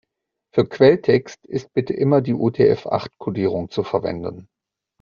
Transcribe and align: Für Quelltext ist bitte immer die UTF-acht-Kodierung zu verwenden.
Für 0.51 0.65
Quelltext 0.67 1.45
ist 1.45 1.73
bitte 1.73 1.93
immer 1.93 2.21
die 2.21 2.33
UTF-acht-Kodierung 2.33 3.69
zu 3.69 3.83
verwenden. 3.83 4.49